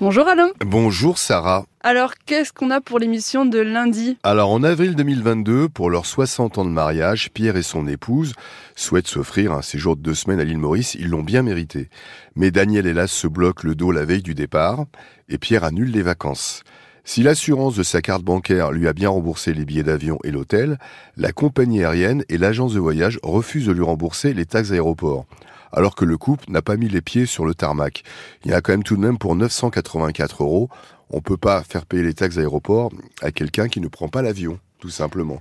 [0.00, 0.48] Bonjour Alain.
[0.64, 1.66] Bonjour Sarah.
[1.82, 6.56] Alors, qu'est-ce qu'on a pour l'émission de lundi Alors, en avril 2022, pour leurs 60
[6.56, 8.32] ans de mariage, Pierre et son épouse
[8.74, 10.94] souhaitent s'offrir un séjour de deux semaines à l'île Maurice.
[10.94, 11.90] Ils l'ont bien mérité.
[12.34, 14.86] Mais Daniel, hélas, se bloque le dos la veille du départ
[15.28, 16.62] et Pierre annule les vacances.
[17.04, 20.78] Si l'assurance de sa carte bancaire lui a bien remboursé les billets d'avion et l'hôtel,
[21.18, 25.26] la compagnie aérienne et l'agence de voyage refusent de lui rembourser les taxes aéroports
[25.72, 28.02] alors que le couple n'a pas mis les pieds sur le tarmac.
[28.44, 30.68] Il y a quand même tout de même pour 984 euros.
[31.10, 32.90] On peut pas faire payer les taxes d'aéroport
[33.20, 35.40] à quelqu'un qui ne prend pas l'avion tout simplement.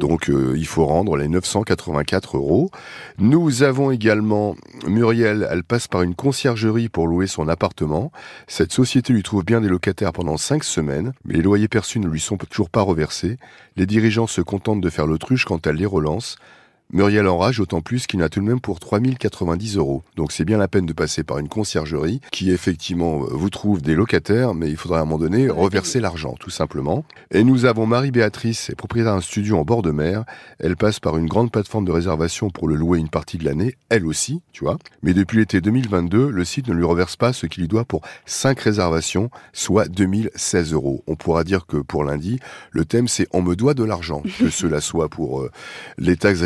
[0.00, 2.70] Donc euh, il faut rendre les 984 euros.
[3.18, 4.56] Nous avons également
[4.86, 8.10] Muriel, elle passe par une conciergerie pour louer son appartement.
[8.48, 12.08] Cette société lui trouve bien des locataires pendant cinq semaines, mais les loyers perçus ne
[12.08, 13.36] lui sont toujours pas reversés.
[13.76, 16.36] Les dirigeants se contentent de faire l'autruche quand elle les relance.
[16.90, 20.02] Muriel enrage d'autant plus qu'il n'a tout de même pour 3090 euros.
[20.16, 23.94] Donc c'est bien la peine de passer par une conciergerie qui effectivement vous trouve des
[23.94, 27.04] locataires, mais il faudra à un moment donné reverser l'argent, tout simplement.
[27.30, 30.24] Et nous avons Marie-Béatrice, propriétaire d'un studio en bord de mer.
[30.60, 33.74] Elle passe par une grande plateforme de réservation pour le louer une partie de l'année,
[33.90, 34.78] elle aussi, tu vois.
[35.02, 38.00] Mais depuis l'été 2022, le site ne lui reverse pas ce qu'il lui doit pour
[38.24, 41.04] 5 réservations, soit 2016 euros.
[41.06, 44.48] On pourra dire que pour lundi, le thème c'est on me doit de l'argent, que
[44.48, 45.50] cela soit pour euh,
[45.98, 46.40] les taxes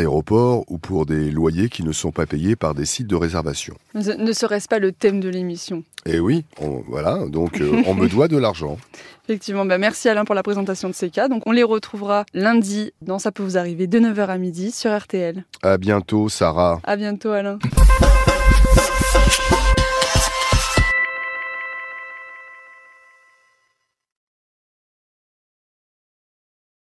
[0.67, 3.75] ou pour des loyers qui ne sont pas payés par des sites de réservation.
[3.93, 5.83] Ne serait-ce pas le thème de l'émission?
[6.05, 6.43] Eh oui,
[6.87, 8.77] voilà, donc euh, on me doit de l'argent.
[9.29, 11.29] Effectivement, bah merci Alain pour la présentation de ces cas.
[11.29, 14.95] Donc on les retrouvera lundi dans Ça peut vous arriver de 9h à midi sur
[14.97, 15.45] RTL.
[15.61, 16.81] À bientôt Sarah.
[16.83, 17.59] À bientôt Alain.